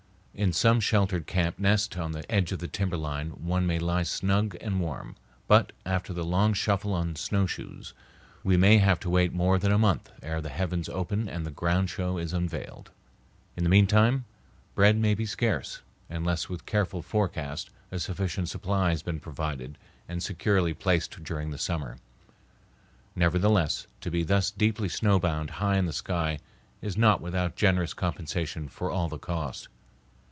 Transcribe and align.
In 0.33 0.53
some 0.53 0.79
sheltered 0.79 1.27
camp 1.27 1.59
nest 1.59 1.97
on 1.97 2.13
the 2.13 2.29
edge 2.31 2.51
of 2.53 2.59
the 2.59 2.67
timberline 2.67 3.31
one 3.31 3.67
may 3.67 3.77
lie 3.77 4.01
snug 4.01 4.55
and 4.61 4.79
warm, 4.79 5.15
but 5.45 5.71
after 5.85 6.13
the 6.13 6.23
long 6.23 6.53
shuffle 6.53 6.93
on 6.93 7.15
snowshoes 7.17 7.93
we 8.41 8.55
may 8.57 8.77
have 8.77 8.97
to 9.01 9.09
wait 9.09 9.33
more 9.33 9.59
than 9.59 9.73
a 9.73 9.77
month 9.77 10.09
ere 10.23 10.41
the 10.41 10.49
heavens 10.49 10.87
open 10.89 11.27
and 11.27 11.45
the 11.45 11.51
grand 11.51 11.89
show 11.89 12.17
is 12.17 12.33
unveiled. 12.33 12.89
In 13.57 13.65
the 13.65 13.69
mean 13.69 13.85
time, 13.85 14.23
bread 14.73 14.95
may 14.97 15.13
be 15.13 15.25
scarce, 15.27 15.81
unless 16.09 16.47
with 16.49 16.65
careful 16.65 17.01
forecast 17.03 17.69
a 17.91 17.99
sufficient 17.99 18.47
supply 18.49 18.91
has 18.91 19.03
been 19.03 19.19
provided 19.19 19.77
and 20.07 20.23
securely 20.23 20.73
placed 20.73 21.23
during 21.23 21.51
the 21.51 21.57
summer. 21.59 21.97
Nevertheless, 23.15 23.85
to 23.99 24.09
be 24.09 24.23
thus 24.23 24.49
deeply 24.49 24.87
snowbound 24.89 25.49
high 25.59 25.77
in 25.77 25.85
the 25.85 25.93
sky 25.93 26.39
is 26.81 26.97
not 26.97 27.21
without 27.21 27.57
generous 27.57 27.93
compensation 27.93 28.69
for 28.69 28.89
all 28.89 29.09
the 29.09 29.19
cost. 29.19 29.67